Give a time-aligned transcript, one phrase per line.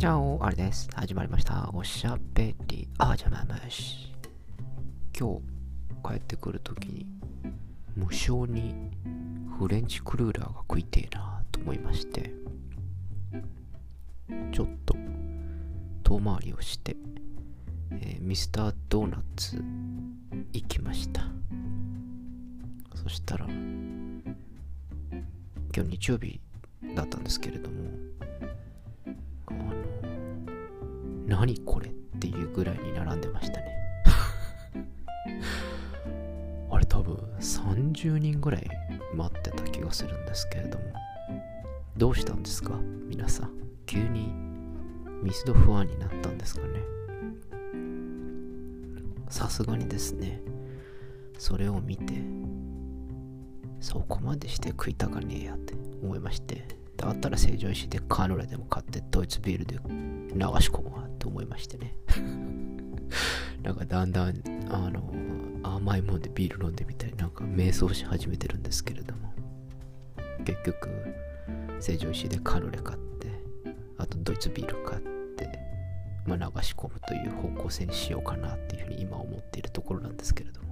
[0.00, 0.88] じゃあ、あれです。
[0.94, 1.68] 始まりました。
[1.74, 4.10] おしゃべり、あじゃままし。
[5.14, 5.38] 今
[6.02, 7.06] 日帰ってくるときに、
[7.94, 8.74] 無性に
[9.58, 12.32] フレンチクルーラーが食いてえなと思いまして、
[14.52, 14.96] ちょっと
[16.02, 16.96] 遠回りをして、
[17.90, 19.62] えーミスタードーナツ
[20.54, 21.24] 行きました。
[22.94, 23.54] そしたら、今
[25.74, 26.40] 日日曜日
[26.96, 28.09] だったんですけれども、
[31.40, 33.74] 何これっていうぐらいに並んでましたね。
[36.70, 38.68] あれ多分30人ぐらい
[39.14, 40.84] 待ってた気がするんですけれども、
[41.96, 42.78] どうしたんですか？
[43.08, 43.52] 皆さん。
[43.86, 44.34] 急に
[45.22, 46.78] ミスドファンになったんですかね？
[49.30, 50.42] さすがにですね、
[51.38, 52.22] それを見て、
[53.80, 56.68] そこまでして食いたかねえやって思いまして、
[57.00, 59.80] だったら成城石でカヌレでも買ってドイツビールで流
[60.60, 61.94] し込むわって思いましてね。
[63.62, 65.10] なんかだんだん、あの、
[65.62, 69.32] 甘いもんでビール飲んでみたいなんか瞑想し始めてるんですけれども、
[70.44, 70.90] 結局、
[71.80, 73.28] 成城石でカヌレ買って、
[73.96, 75.02] あとドイツビール買っ
[75.36, 75.58] て、
[76.26, 80.68] まあ、流し込むという方向性にしようかなっていうふうに今思っているところなんですけれども。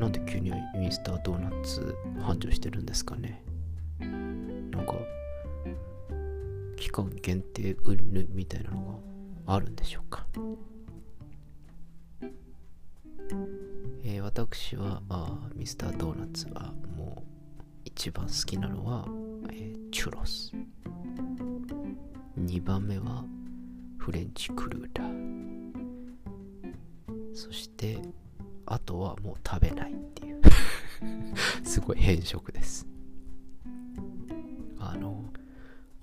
[0.00, 3.42] なんで急にミスタードーナツ繁盛してるんですかね
[4.78, 4.94] なんか
[6.76, 9.02] 期間限定売るみたいなの
[9.46, 10.24] があるんでしょうか、
[14.04, 17.22] えー私はあミスタードーナツはもう
[17.84, 19.04] 一番好きなのは、
[19.50, 20.52] えーチュロス。
[22.38, 23.24] 2番目は
[23.98, 26.68] フレンチクルーラー
[27.34, 27.98] そして
[28.66, 30.40] あとはもう食べないっていう。
[31.64, 32.86] すごい変色です。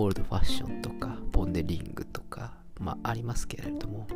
[0.00, 4.06] オールドファッションとかポン・デ・リングとかまあありますけれども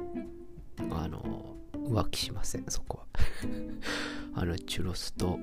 [0.92, 3.06] あの浮気しませんそこは。
[4.40, 5.38] あのチュロスと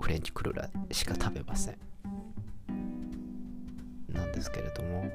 [0.00, 1.76] フレンチクルーラーしか食べません。
[4.08, 5.10] なんですけれどもも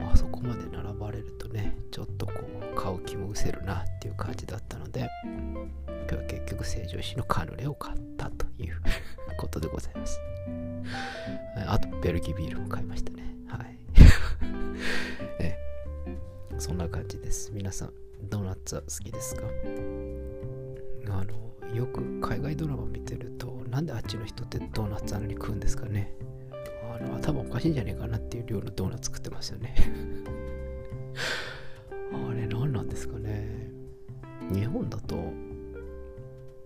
[0.00, 2.32] うあそこまで並ばれるとねちょっとこ
[2.72, 5.68] う買う気も失せるなっていう感じだったので今
[6.08, 8.82] 日は結局成城石のカヌレを買ったという
[9.36, 10.20] ことでございます。
[11.68, 13.33] あとベルギービールも買いましたね。
[16.58, 17.50] そんな感じです。
[17.52, 17.92] 皆さん
[18.30, 19.42] ドーナツは好きですか？
[21.10, 26.14] あのよく海外ドラマ見てるとなんであっちの人ってドーナツあんなに食うんですかね？
[26.98, 29.74] あの頭おかしいんじゃねえかなっていう量のドーナツ食ってますよね。
[32.12, 33.70] あれ何なんですかね？
[34.52, 35.32] 日本だと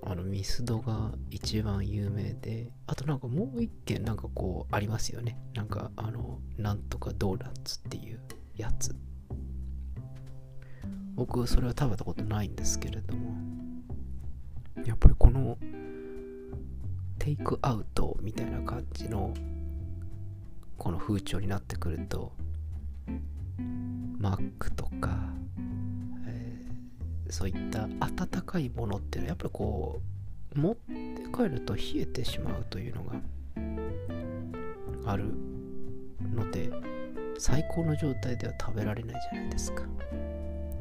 [0.03, 5.39] あのミスドが一番有名であとなんかもう一軒なんかこうありますよね。
[5.55, 8.21] なんかあのなんとかドーナツっていう
[8.55, 8.95] やつ。
[11.19, 13.35] 僕それは食べたことないんですけれども。
[14.85, 15.59] やっぱりこの
[17.19, 19.35] テイクアウトみたいな感じの
[20.77, 22.33] この風潮になってくると
[24.19, 25.19] マックとか、
[26.27, 30.01] えーそういった温かいものっていうのはやっぱりこ
[30.57, 30.83] う持って
[31.37, 33.17] 帰ると冷えてしまうというのが
[35.05, 35.35] ある
[36.35, 36.71] ので
[37.39, 39.83] 最高の状態では食べられないじゃないですか。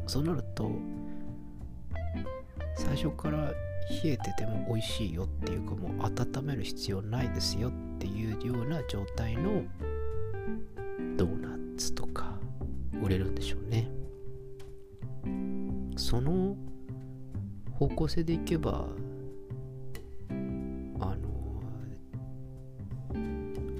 [0.07, 0.71] そうなると
[2.75, 3.51] 最初から
[4.03, 9.63] 冷えてても美味しいよっていうかもう温める必要ないですよっていうような状態の
[11.17, 12.37] ドーナツとか
[13.01, 13.89] 売れるんでしょうね。
[15.95, 16.55] その
[17.73, 18.87] 方向性でいけば
[20.99, 21.17] あの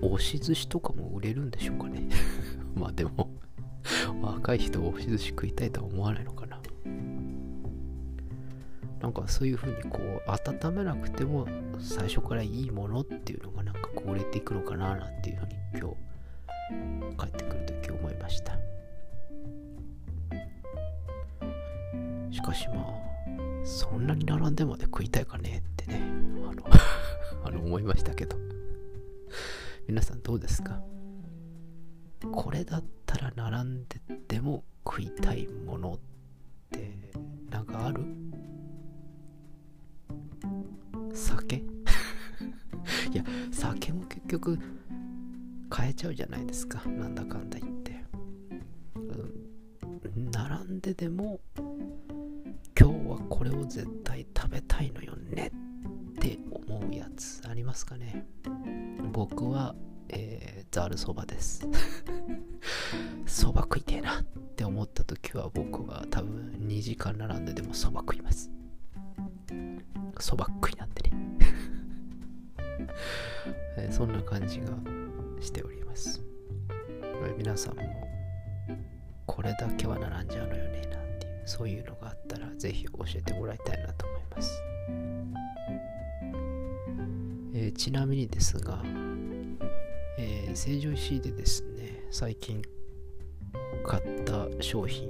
[0.02, 2.10] 押し寿司とかも売れるんでしょうかね。
[2.76, 3.37] まあでも。
[4.22, 6.60] 若い人は押し寿司食いたいとは思わないのかな。
[9.00, 10.22] なんかそういう風にこう
[10.66, 11.48] 温めなくても
[11.80, 15.90] 最初からいいものっていうのがなんかこう売れていくのかななんていう風に今
[17.12, 18.58] 日帰ってくるとき思いました。
[22.32, 22.88] しかしまあ
[23.64, 26.02] そんなに並んでまで食いたいかねってね。
[26.50, 26.64] あの
[27.46, 28.36] あの思いましたけど。
[29.88, 30.82] 皆さんどうですか？
[32.32, 36.00] これだったら並んでても食いたいものっ
[36.72, 36.98] て
[37.50, 38.04] なんかある？
[41.14, 41.56] 酒？
[43.12, 44.60] いや酒も結局
[45.76, 46.88] 変えちゃうじゃないですか。
[46.88, 48.04] なんだかんだ言って、
[48.96, 49.00] う
[50.20, 51.40] ん、並んででも
[52.80, 55.52] 今日はこれを絶対食べたいのよね
[56.12, 58.26] って思うやつありますかね？
[59.12, 59.76] 僕は、
[60.10, 61.68] えー、ざるそばです。
[63.26, 64.24] そば食いてえなっ
[64.56, 68.50] て思った時は僕は多分2時間並んででもそば食います。
[70.20, 71.18] そば食いなんでね。
[73.92, 74.68] そんな感じが
[75.40, 76.22] しております。
[77.38, 78.08] 皆さんも
[79.26, 84.64] これだけは並んじゃうのよねなんていうそういうのがあったらぜひ教えてもらいたいなと思います、
[87.54, 88.82] えー、ちなみにですが、
[90.18, 92.62] えー、成城石井でですね最近
[93.88, 95.10] 買った商品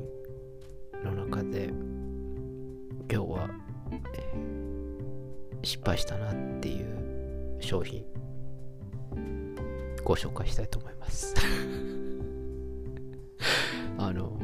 [1.04, 1.70] の中で
[3.12, 3.50] 今日は、
[4.14, 8.06] えー、失敗したなっていう商品
[10.04, 11.34] ご紹介したいと思います。
[13.98, 14.40] あの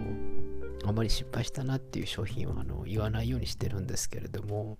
[0.83, 4.80] あまり失敗したなっていう商品はあの言わないようにしてるんですけれども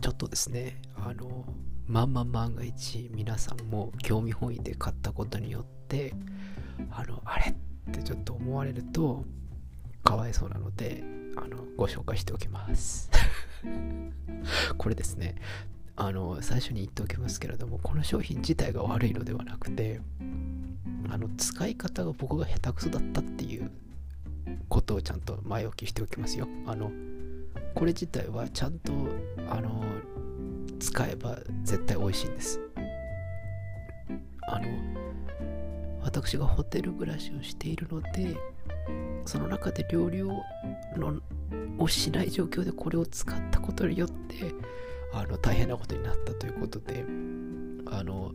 [0.00, 1.44] ちょっとですねあの
[1.86, 6.14] まんま万が一皆さんも興味本位で買ったことによって
[6.90, 7.67] あのあれ？
[7.88, 9.24] ってちょっと思われると
[10.04, 11.02] かわいそうなので
[11.36, 13.10] あのご紹介しておきます。
[14.76, 15.36] これですね。
[15.96, 20.00] あの最初に言っておきますけれどもこの商品自体が悪いのではなくて
[21.10, 23.68] あの使い方が僕が下手くそだったっていう
[24.68, 26.46] ことをちゃんと前置きしておきますよ。
[26.66, 26.92] あの
[27.74, 28.92] これ自体はちゃんと
[29.50, 29.84] あの
[30.78, 32.60] 使えば絶対美味しいんです。
[34.46, 35.07] あの
[36.08, 38.34] 私がホテル暮らしをしているので
[39.26, 40.42] その中で料理を
[40.96, 41.20] の
[41.76, 44.54] をしない状況でこれを使ったことによって
[45.12, 47.04] あの大変なことになったということで
[47.90, 48.32] あの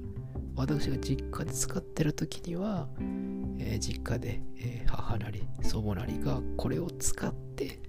[0.56, 2.88] 私が実家で使ってる時には、
[3.58, 7.80] えー、実家で、えー、母なり祖母なりがこれを使って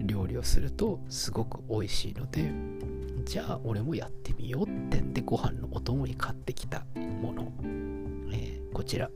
[0.00, 2.52] 料理をするとすごく美味しいので
[3.24, 7.52] じゃあ俺もやってみようってんでご飯のお供に買ってきたもの、
[8.74, 9.08] こちら。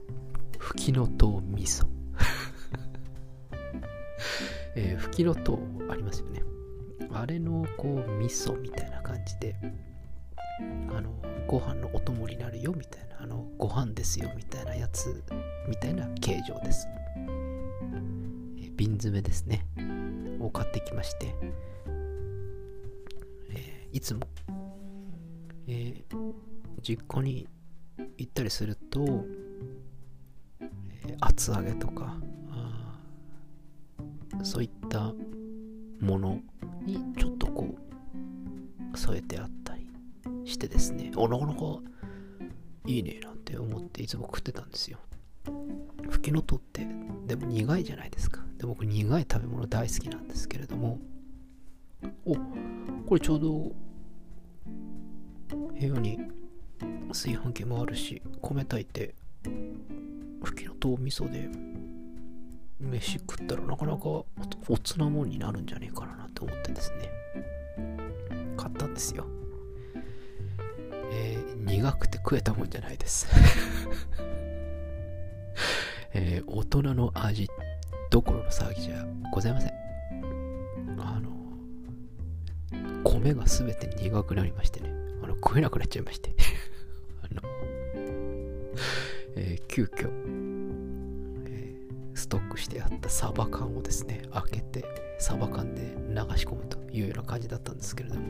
[0.58, 1.87] ふきのとう味噌。
[4.76, 6.43] えー、ふきのとうありますよね。
[7.12, 9.56] あれのこう味噌みたいな感じで
[10.94, 11.10] あの
[11.49, 15.25] ご飯のお供になるよみたいなあのご飯ですよみたいなやつ
[15.69, 16.87] みたいな形状です。
[18.62, 19.66] え瓶詰めですね。
[20.40, 21.34] を買ってきまして、
[23.50, 24.20] えー、いつも、
[25.66, 26.34] えー、
[26.82, 27.49] 実家に
[28.19, 29.25] 行ったりすると、
[31.20, 32.17] 厚揚げとか。
[34.44, 35.12] そういった
[36.00, 36.41] もの
[36.85, 37.75] にちょっとこ
[38.94, 39.88] う添えてあったり
[40.44, 41.11] してですね。
[41.17, 41.61] おなかなか
[42.87, 44.99] いいねなんて思っていつも食ってたんですよ。
[46.09, 46.87] ふきのとって
[47.26, 48.44] でも苦いじゃないですか。
[48.59, 50.99] で僕苦い食べ物大好きなんですけれども。
[52.25, 52.37] お
[53.06, 53.73] これちょうど
[55.50, 56.20] 部屋に
[57.09, 59.17] 炊飯器もあるし米炊いて
[60.78, 61.48] と味噌で
[62.80, 64.26] 飯食ったらなかなかお
[64.82, 67.10] つなもんになるんじゃねえかなって思ってですね。
[68.56, 69.26] 買ったんですよ。
[71.10, 73.26] えー、苦くて食えたもんじゃないです。
[76.14, 77.48] えー、大人の味
[78.10, 79.72] どころの騒ぎじゃございません。
[80.98, 81.31] あの
[83.04, 84.90] 米が全て苦くなりましてね。
[85.22, 86.34] あの食えなくなっちゃいまして。
[87.22, 87.42] あの、
[89.36, 90.38] えー、急遽
[92.29, 94.85] ストックしてあったサバ缶をですね開けて
[95.19, 98.23] サバ缶で流し込むというような感じだったんですけれども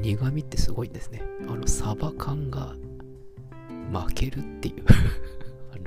[0.00, 1.22] 苦味ってすごいんですね。
[1.48, 2.74] あのサバ缶が
[3.90, 4.84] 負けるっていう。
[5.74, 5.84] あの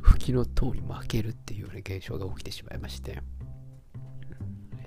[0.00, 3.22] 吹きの塔に負けるっていうような現象が起きてしまいまして、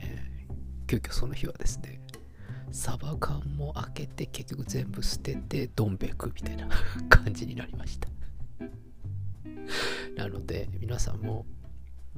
[0.01, 2.01] えー、急遽その日はですね
[2.71, 6.67] サバ缶も開けて結局全部捨ててどん兵衛食うみたいな
[7.07, 8.09] 感じになりました。
[10.15, 11.45] なので皆さんも、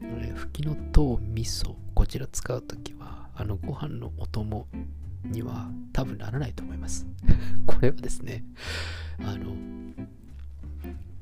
[0.01, 4.67] えー、ふきのとう味噌こちら使うときはあのご飯のお供
[5.23, 7.05] には多分ならないと思います。
[7.65, 8.43] これはですね
[9.19, 9.55] あの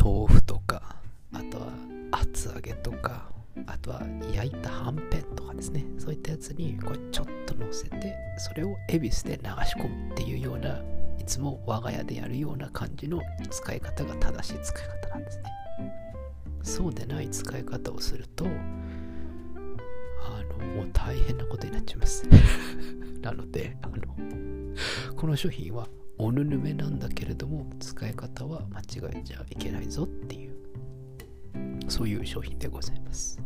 [0.02, 0.98] 豆腐とか
[1.32, 1.74] あとは
[2.12, 3.32] 厚揚げとか
[3.66, 4.02] あとは
[4.34, 5.86] 焼いたはんぺんとかですね。
[5.98, 10.84] そういったやつにこれちょっと乗せてそれを恵比寿で流し込むっていうような
[11.18, 15.55] いつも我が家でやるような感じの使い方が正しい使い方なんですね。
[16.66, 18.50] そうでない使い方をするとあ
[20.60, 22.28] のもう大変なことになっちゃいます。
[23.22, 23.96] なのであの
[25.16, 30.56] この商品はおぬぬめなんだけれども使い方は間違えちゃいけないぞっていう
[31.88, 33.40] そういう商品でございます、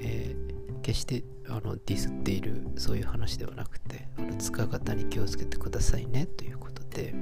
[0.00, 7.14] えー、決してあのディスっているそういう話ではなくてあの使い方に気をつけてくださいねということで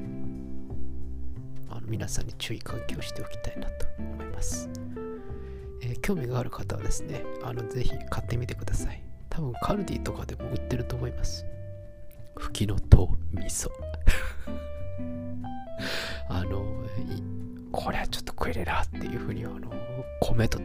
[1.86, 4.68] 皆さんに注意喚起をしておきたいなと思います。
[5.82, 9.02] えー、興味がある方はですね、あのぜひ買ってみてください。
[9.30, 11.46] 多分カルディとかでも売ってると思います。
[12.36, 13.70] ふきのとう味噌。
[16.28, 16.84] あの、
[17.70, 19.70] これはちょっと食えれなっていうふうに、あの、
[20.20, 20.58] 米と、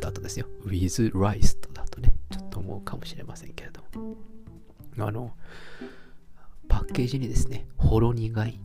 [0.00, 4.16] だとですよ、with rice とだとね、ちょっと思うかもしれませんけれども。
[4.98, 5.34] あの、
[6.68, 8.60] パッケージにですね、ほろ苦い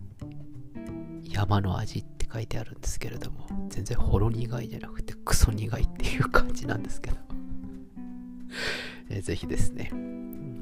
[1.30, 7.18] 山の味って書いてあるんですけれども、全然ほろ苦いじゃなくてクソ苦いっていう感じなんですけど、
[9.10, 9.90] え、ぜひですね、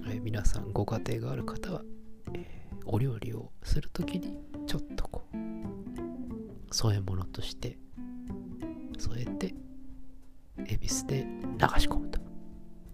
[0.08, 1.84] え、皆さんご家庭がある方は、
[2.34, 5.38] え、お料理をするときにちょっとこう、
[6.74, 7.78] 添え物として
[8.98, 9.54] 添えて、
[10.68, 12.20] 恵比寿で流し込むと。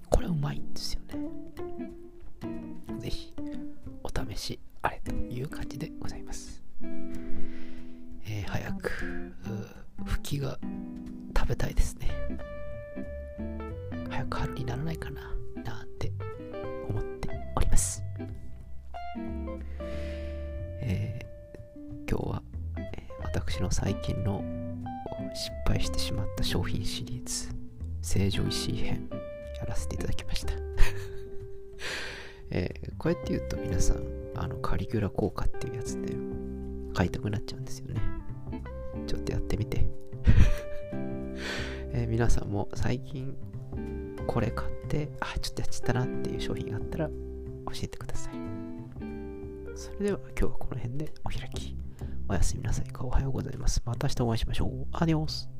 [0.09, 2.99] これうまいんですよね。
[2.99, 3.33] ぜひ、
[4.03, 5.90] お試しあれという感じで
[10.31, 10.57] きが
[11.37, 12.09] 食べたいですね。
[14.09, 15.21] 早く春にならないかな、
[15.63, 16.11] なんて
[16.89, 18.01] 思っております。
[20.83, 22.43] えー、今日は、
[22.77, 24.41] えー、私の最近の
[25.33, 27.53] 失敗してしまった商品シリーズ、
[28.01, 29.09] 成城石井編、
[29.59, 30.53] やらせていただきました。
[32.51, 33.97] えー、こうやって言うと皆さん、
[34.35, 36.15] あのカリキュラ効果っていうやつで
[36.93, 38.01] 買いたくなっちゃうんですよね。
[39.07, 39.40] ちょっとやってみて。
[39.40, 39.40] えー、
[42.21, 43.35] 皆さんも最近
[44.27, 47.13] これ買って、あ、ちょっとやっちゃったなっていう商品があったら教
[47.81, 48.33] えてください。
[49.75, 51.75] それでは今日はこの辺でお開き。
[52.29, 53.81] おやすみなさいかおはようございます。
[53.83, 54.85] また明日お会いしましょう。
[54.91, 55.50] アディオス。